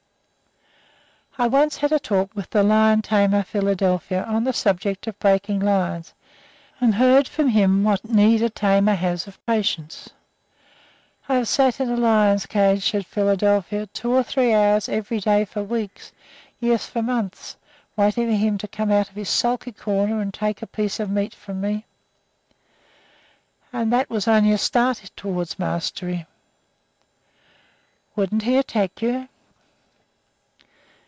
[1.37, 5.61] I once had a talk with the lion tamer Philadelphia on the subject of breaking
[5.61, 6.13] lions,
[6.81, 10.09] and heard from him what need a tamer has of patience.
[11.29, 15.45] "I have sat in a lion's cage," said Philadelphia, "two or three hours every day
[15.45, 16.11] for weeks,
[16.59, 17.55] yes, for months,
[17.95, 21.09] waiting for him to come out of his sulky corner and take a piece of
[21.09, 21.85] meat from me.
[23.71, 26.25] And that was only a start toward the mastery."
[28.17, 29.29] "Wouldn't he attack you?"